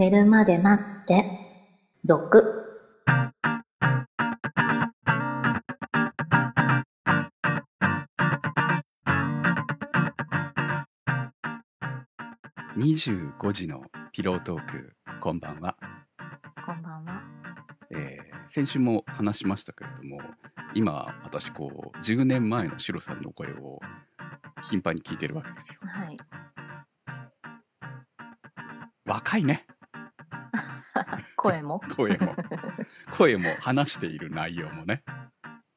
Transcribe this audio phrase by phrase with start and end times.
[0.00, 1.26] 寝るまで待って、
[2.04, 2.42] 続。
[12.78, 13.82] 25時の
[14.12, 15.76] ピロートークこんばんは、
[16.64, 17.22] こんばんは。
[17.90, 20.18] えー先週も話しましたけれども
[20.74, 23.78] 今私こう10年前のシロさんの声を
[24.62, 26.16] 頻繁に聞いてるわけですよはい。
[29.04, 29.66] 若いね
[31.40, 31.80] 声も。
[31.96, 32.34] 声も。
[33.12, 35.02] 声も話している内容もね、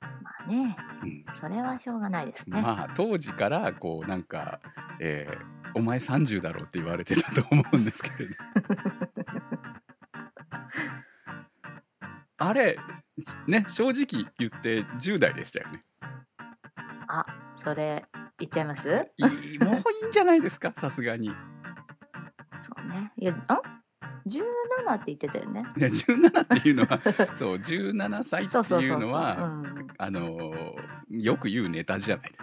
[0.00, 2.62] まあね、うん、それはしょうがないですね。
[2.62, 4.60] まあ当時からこうなんか、
[5.00, 8.34] えーお前30だろうって言われてたと思うんですけれど。
[12.38, 12.76] あれ
[13.46, 15.84] ね正直言って10代でしたよね。
[17.06, 17.24] あ、
[17.56, 18.04] それ、
[18.40, 18.88] 言っちゃいます？
[19.16, 19.22] い
[19.54, 20.72] いもういいんじゃないですか？
[20.76, 21.30] さすがに。
[22.60, 23.12] そうね。
[23.16, 23.36] いや、ん？
[24.90, 25.62] ?17 って言ってたよね。
[25.62, 27.00] ね17っていうのは
[27.36, 28.86] そう17歳って。
[28.86, 32.40] いうのはうん、あのーよく言うネタじゃないです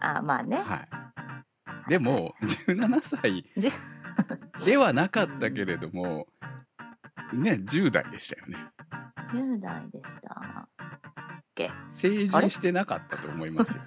[0.00, 0.56] あ、まあね。
[0.58, 0.88] かはい
[1.88, 3.68] でも17歳じ
[4.64, 6.28] ではなかったけれども
[7.32, 8.58] ね10代でしたよね
[9.26, 10.68] 10代でした。
[11.90, 13.82] 成人してなかったと思いますよ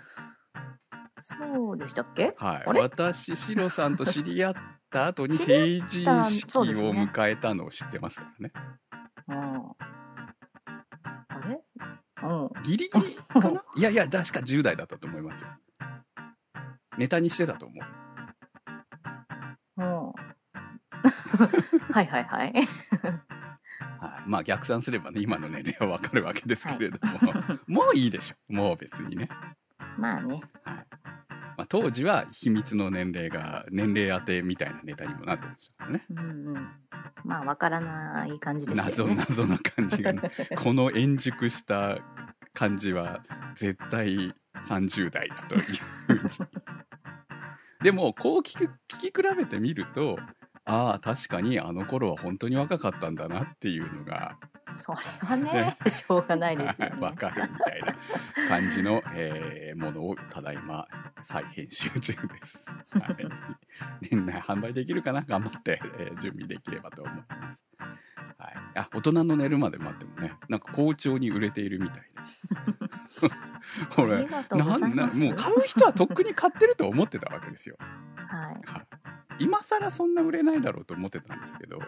[1.19, 2.35] そうでしたっけ？
[2.37, 4.53] はい私シロさんと知り合っ
[4.93, 6.63] た後に成人式を
[6.93, 8.53] 迎えたのを知ってますからね。
[9.27, 9.35] うん。
[9.35, 9.75] あ
[11.47, 11.59] れ？
[12.23, 12.49] うん。
[12.63, 13.63] ギリギリかな？
[13.75, 15.47] いやいや確か10代だったと思いますよ。
[16.97, 17.81] ネタにしてたと思
[19.77, 19.79] う。
[19.81, 20.13] うん。
[21.91, 22.53] はいはいはい。
[23.99, 27.33] はい、まあ逆算すればね今の年齢はわかるわけですけれども、
[27.67, 28.35] もういいでしょ。
[28.53, 29.27] もう別にね、
[29.97, 30.41] まあね。
[30.63, 30.75] はい。
[30.75, 30.82] まあ、
[31.73, 36.21] 当時は秘密の年齢が年齢当てみたいなネタにもなってましたねうんう
[36.53, 36.67] ん。
[37.25, 39.15] まあ、わからない感じでしたね。
[39.15, 40.21] 謎な感じがね
[40.55, 41.97] この円熟した
[42.53, 43.23] 感じは
[43.55, 45.61] 絶対30代だという
[47.81, 50.19] でもこう聞く聞き比べてみると
[50.65, 54.37] ああ確かにあの頃は本当に若かったんだなっていうのが
[54.75, 56.95] それはね、しょうがないですよね。
[57.01, 57.95] わかるみたいな
[58.47, 60.87] 感じの、えーものをただいま
[61.23, 62.69] 再編集中です。
[62.99, 63.27] はい、
[64.11, 65.21] 年内販売できるかな？
[65.21, 67.65] 頑張って、えー準備できればと思います。
[68.37, 72.55] はい、あ大人の寝るまで待ってもねなんか好調に売れているみたいです。
[73.95, 74.23] これ。
[74.25, 77.77] なんなもう買う人はとっくに買ってると思ってたわけですよ。
[77.79, 78.61] はい。
[79.39, 81.79] 今更そんな売れないだろうと思ってたんですけど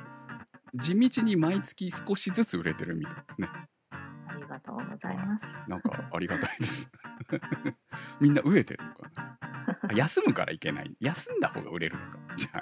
[0.73, 3.50] 地道に毎月少しずつ売れてるみたいですね。
[4.28, 5.57] ありがとうございます。
[5.67, 6.90] なんかありがたいです。
[8.19, 8.84] みんな飢えてる
[9.96, 10.96] 休むからいけない。
[11.00, 12.19] 休んだ方が売れるのか。
[12.35, 12.62] じゃ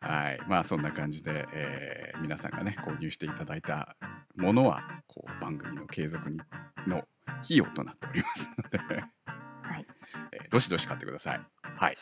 [0.00, 0.08] あ。
[0.08, 0.40] はい。
[0.48, 3.96] まあそんな感じで、えー皆さんがね、購入していただいた
[4.36, 6.38] ものは、こう番組の継続に
[6.86, 7.08] の
[7.42, 9.86] 費用となっておりますので、はい。
[10.32, 11.40] えーどしどし買ってください。
[11.62, 11.94] はい。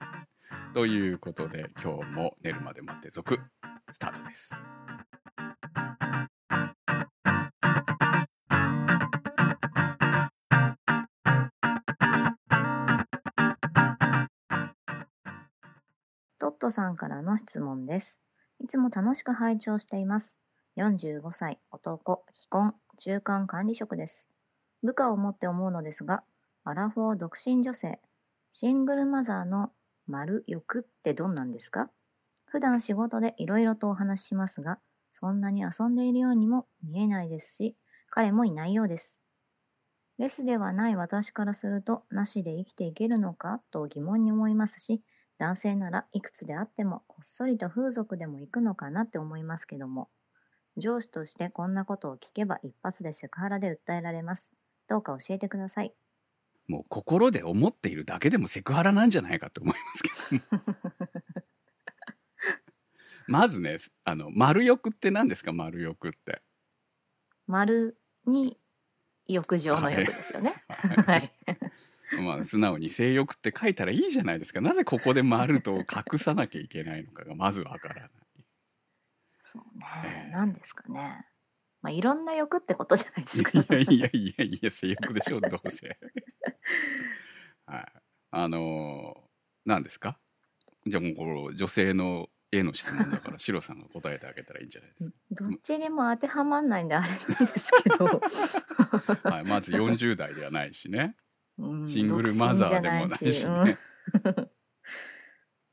[0.72, 3.40] ということで、今日も寝るまで待って続、
[3.90, 4.54] スタートです。
[16.64, 18.22] トトさんからの質問です。
[18.58, 20.40] いつも楽しく拝聴しています。
[20.78, 24.30] 45歳、男、非婚、中間管理職です。
[24.82, 26.24] 部下を持って思うのですが、
[26.64, 28.00] アラフォー独身女性、
[28.50, 29.72] シングルマザーの
[30.06, 31.90] 丸欲ってどんなんですか？
[32.46, 34.80] 普段仕事でいろいろとお話ししますが、
[35.12, 37.76] そんなに遊んでいるようにも見えないですし、
[38.08, 39.20] 彼もいないようです。
[40.16, 43.60] レスではない私からすると、なしで生きていけるのか？
[43.70, 45.02] と疑問に思いますし、
[45.38, 50.08] 男性ならいくつであってもこっそりと風俗でも行くのかなって思いますけども。
[50.76, 54.52] 上司としてこんなことを聞けば一発でセクハラで訴えられます。
[54.88, 55.94] どうか教えてください。
[56.66, 60.74] もう心で思っているだけでもセクハラなんじゃないかと思いますけど
[63.28, 65.52] まずねあの丸欲って何ですか？
[65.52, 66.42] 丸欲って。
[67.46, 68.58] 丸に
[69.26, 70.54] 浴場の浴ですよね。
[71.06, 71.32] はい
[72.22, 74.60] まあ素直に性欲って書いたらいいじゃないですか。
[74.60, 78.10] なぜここで丸と隠さなきゃいけないのかがまずわからない。
[79.42, 79.86] そうね。
[80.06, 80.30] ええ。
[80.32, 81.26] 何ですかね。
[81.82, 83.58] まあいろんな欲ってことじゃないですか。
[83.58, 85.98] いやいやいやいや性欲でしょどうせ。
[87.66, 87.92] はい。
[88.30, 89.24] あのー
[89.66, 90.18] 何ですか？
[90.86, 101.16] じゃあもうこの女性の絵の質問だから シロさんが答えてあげたらいいんじゃないですどっちにも当てはまんないんであれなんですけど、か、 はい、まず40代ではないしね
[101.58, 103.52] うんシングルマザーでもないしね。
[103.52, 104.48] うん。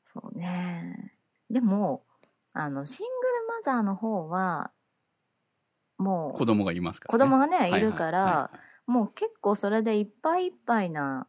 [0.05, 1.17] そうね。
[1.49, 2.05] でも、
[2.53, 4.71] あの、シングルマザーの方は、
[5.97, 7.79] もう、子供がいますから、子供がね、はいはい。
[7.79, 8.51] いるから、はいは
[8.87, 8.91] い。
[8.91, 11.27] もう結構それでいっぱいいっぱいな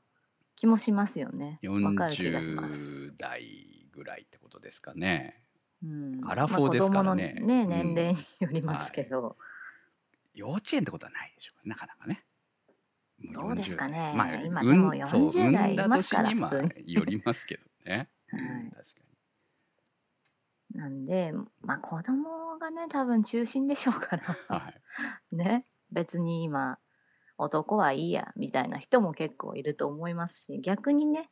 [0.57, 1.61] 気もしますよね。
[1.63, 3.07] わかる気がします。
[3.07, 5.43] 40代ぐらいってことですかね。
[5.83, 7.25] うん、アラフォーですからね。
[7.25, 7.69] まあ、子供のね、うん。
[7.69, 9.37] 年齢によりますけど、
[10.35, 12.15] 幼稚園ってことはないでしょうなかなかね。
[12.15, 12.21] も
[13.33, 14.13] どうですかね。
[14.15, 18.41] 40まあ今でもうんそう40代いますから普通よりますけどね、 はい。
[18.41, 19.03] うん確か
[20.75, 24.81] なんで、まあ子供がね、多分中心でしょうから、にはい。
[25.37, 26.79] ね、別に今、
[27.37, 31.31] 男はいいや、みたいな人も結構いると思いますし、逆にね、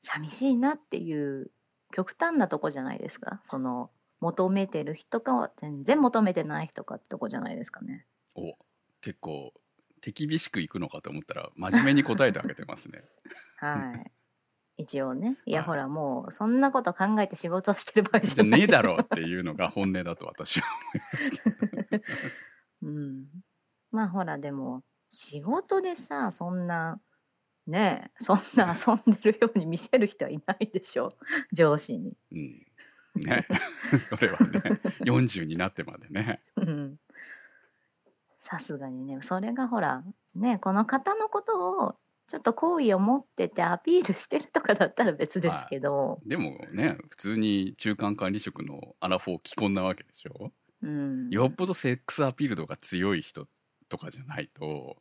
[0.00, 1.50] 寂しいなっていう
[1.92, 3.40] 極端なとこじゃないですか。
[3.44, 3.90] その、
[4.20, 8.06] 求めてる人かは全然求めてない人かってとこじゃないですかね。
[8.34, 8.54] お
[9.00, 9.52] 結構
[10.00, 13.00] 手厳しくいくのかと思ったら真面目に答えてあげてますね
[13.58, 14.12] はい。
[14.76, 15.36] 一応ね。
[15.44, 18.60] いや、はいほら、もう、そんなこと考えて仕事をしてる場合じじゃゃない。
[18.60, 20.66] ねえだろうっていうのが本音だと私は
[22.80, 23.26] うん。
[23.90, 26.98] まあ、ほら、でも、仕事でさ、そんな、
[27.66, 31.10] ねえ、そんな遊んでるように見せる人はいないでしょ。
[31.52, 32.16] 上司に。
[32.32, 32.66] うん
[33.16, 33.46] ね
[34.08, 36.96] それはね40になってまでねうん
[38.40, 40.02] さすがにね、それがほら、
[40.34, 41.96] ね、この方のことを、
[42.26, 50.52] ちょっと好意を持っててアピールしてるとかだったら別ですけど、でもね普通に中間管理職のアラフォー既婚なわけでしょ？
[50.80, 51.28] うん。
[51.30, 53.48] よっぽどセックスアピール度が強い人
[53.88, 54.98] とかじゃないと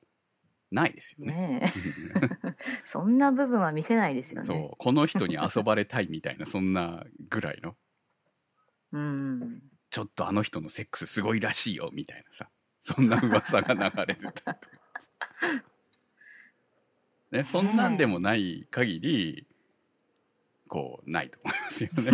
[0.72, 2.56] ないですよねねえ。
[2.84, 4.72] そんな部分は見せないですよそうね。
[4.80, 7.76] この人に遊ばれたいみたいなそんなぐらいの
[8.92, 9.62] うん。
[9.92, 12.50] ちょっとあの人のセックスすごいらしいよみたいなさ
[12.90, 14.44] そんな噂が流れてたりと。
[14.44, 14.58] か
[17.32, 19.48] ねそんなんでもない限り
[20.68, 22.12] こうないと思いますよね。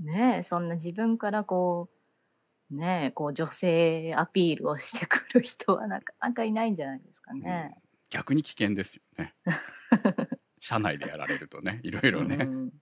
[0.00, 1.90] ねえ、そんな自分からこ
[2.70, 7.76] う、ねえ、こう女性アピールをしてくる人はなかなかいないんじゃないですかね。
[8.10, 9.34] 逆に危険ですよね。
[10.58, 12.72] 社内でやられるとねいろいろね、うん。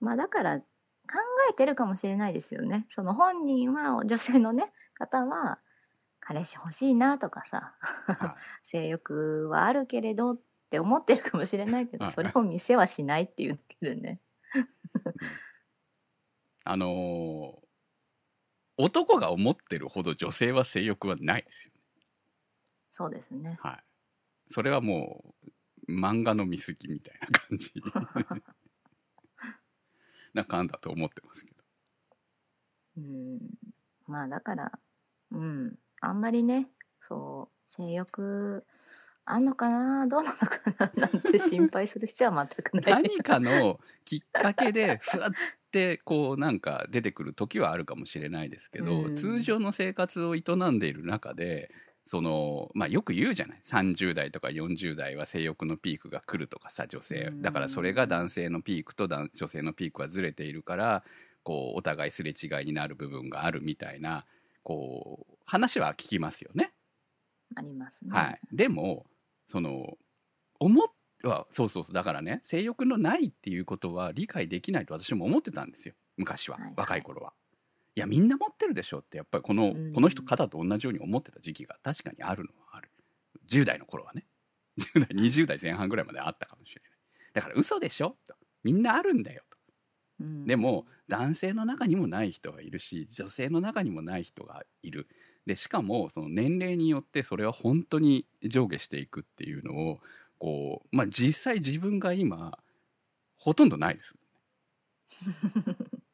[0.00, 0.60] まあだから
[1.08, 1.18] 考
[1.50, 2.86] えてるかもしれないですよね。
[2.90, 5.58] その本人は女性のね方は
[6.20, 7.74] 彼氏欲しいなとかさ
[8.06, 10.40] は 性欲はあるけれどっ
[10.70, 14.20] て思ってるかもしれないけどはいそれを見せはしないっていうだけでね。
[16.64, 17.62] あのー
[18.78, 21.72] 男が思ってるほど女性は性欲はないですよ
[22.90, 23.58] そうですね。
[23.62, 23.84] はい
[24.48, 25.34] それはも
[25.88, 27.72] う漫画の見過ぎみたいな感じ
[30.34, 31.56] な感だと思ってますけど。
[32.98, 33.38] うん、
[34.06, 34.72] まあだから、
[35.30, 36.68] うん、あんまりね、
[37.00, 38.64] そう、性欲
[39.24, 43.02] あんのかな、どうなのかな、なんて心配する必要は全くない。
[43.02, 45.30] 何かのきっかけでふわっ
[45.70, 49.16] てこうなんか出てくる時はあるかもしれないですけど、うん。
[49.16, 51.70] 通常の生活を営んでいる中で
[52.04, 53.60] そのまあよく言うじゃない。
[53.64, 57.28] 30代とか40代は性欲のピークが来るとかさ女性。
[57.30, 57.42] うん。
[57.42, 61.04] だからそれが男性のピークと男女性のピークはずれているから
[61.42, 64.24] こうお互いすれ違いになる部分があるみたいな
[64.62, 66.72] こう話は聞きますよね。
[67.54, 68.10] ありますね。
[68.12, 69.06] はい、でも
[69.48, 69.96] その
[70.58, 70.86] 思っ
[71.28, 71.94] はそうそうそう。
[71.94, 75.94] だからね性欲のないっていうことは理解できないと私も思ってたんですよ。
[76.16, 76.74] 昔は、はいはい。
[76.76, 77.32] 若い頃は。
[77.94, 79.92] いやみんな持ってるでしょってやっぱりこの,、うん。
[79.92, 82.90] この人方と同じように思ってた時期が確かにあるのはある。
[83.48, 84.26] 10代の頃はね。
[84.78, 86.90] 10代20代前半ぐらいまであったかもしれない。
[87.34, 88.34] だから嘘でしょと。
[88.64, 89.58] みんなあるんだよと。
[90.20, 90.46] うん。
[90.46, 95.08] でも男性の中にもない人がいるし女性の中にもない人がいる。
[95.44, 100.00] でしかもその年齢によってそれは本当に上下していくっていうのを
[100.38, 102.58] こう、まあ、実際自分が今
[103.36, 104.14] ほとんどないです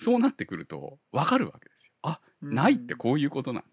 [0.00, 1.92] そうなってくると分かるわけですよ。
[2.02, 3.68] あないってこういうことなんだ。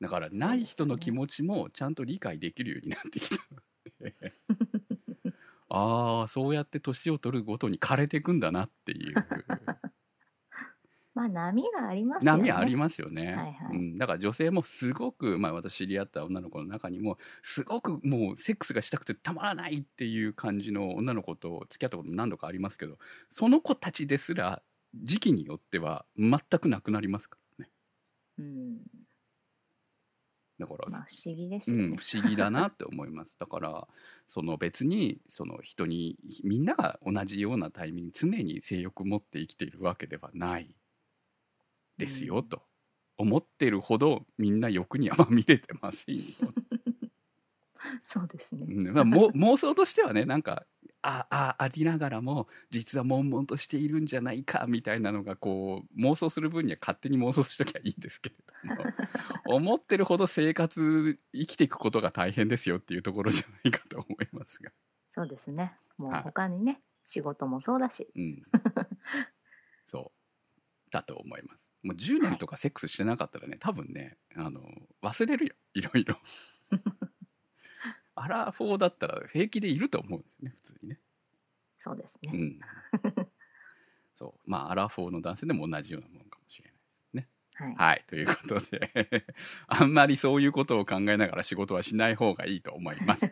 [0.00, 3.60] だからない人の気持ちもちゃんと理解できるようになってきたの
[4.00, 4.14] で
[5.68, 9.14] ああそうやって年を取るごとに枯れていくんだなっていう
[11.16, 12.42] まあ波がありますよね。
[12.42, 22.98] 波ありますよね、はいはいうん、だから女性もすごく、まあ、私知り合った女の子の中にもすごくもうセックスがしたくてたまらないっていう感じの女の子と付き合ったことも何度かありますけど
[23.30, 24.60] その子たちですら
[24.94, 27.70] 時期によっては全くなくなりますからね
[28.38, 28.76] うん。
[30.58, 31.96] だから、まあ不思議ですうん。
[31.96, 33.88] 不思議だなって思います だから
[34.28, 40.74] その別にその人にみんなが同じようなタイミング常に性欲を持って生きているわけではない
[41.98, 42.62] ですよ、うんと
[43.18, 46.22] 思ってるほどみんな欲にはまみれてませんよ、
[48.04, 48.66] そうですね。
[48.68, 50.66] うんまあ、も 妄想としてはねなんか
[51.02, 58.36] ああありながらも実は悶々としているんじゃないかみたいなのがこう妄想する分には勝手に妄想しときゃいいんですけれ
[58.76, 58.90] ども
[59.56, 64.72] 思ってるほど生活生きていくことが大変ですよっていうところじゃないかと思いますが。
[65.08, 65.76] そうですね。
[65.96, 68.08] もうはい他にね、仕事もそうだし。
[68.14, 68.42] うん、
[69.88, 74.60] そうだと思いますもう10年とかセックスしてなかったらね多分ねあの
[75.02, 76.16] 忘れるよいろいろ
[78.16, 81.00] アラフォーだったら平気でいると思うんですね普通にね
[81.78, 82.32] そうですね。
[82.34, 82.60] うん
[84.14, 86.72] そうまあアラフォーの男性でも同じようなものかもしれ
[87.12, 87.74] ないはい。
[87.74, 89.24] はいということで
[89.68, 93.30] あんまりそういうことを考えながら仕事はしない方がいいと思います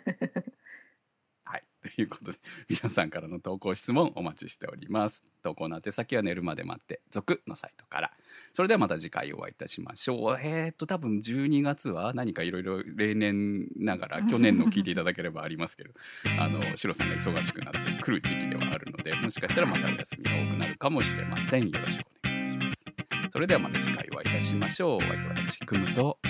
[1.45, 1.65] はい。
[1.83, 5.23] ということで、皆さんからの投稿質問お待ちしております。
[5.43, 8.13] 投稿の宛先は寝るまで待って、続のサイトから。
[8.55, 10.39] それではまた次回お会いいたしましょう。
[10.41, 15.91] えー、っと、多分12月は何かいろいろ例年ながら、去年の聞いていただければありますけど、
[16.39, 21.69] あの、シロさんが忙しくなってくる時期ではあるので、もしかしたらまたお休みが多くなるかもしれません。
[21.69, 22.85] よろしくお願いします。
[23.33, 24.97] それではまた次回お会いいたしましょう。
[24.99, 26.21] お相手は私、くむと、